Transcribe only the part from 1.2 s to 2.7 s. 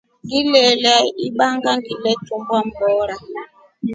ibanga ngitumbwe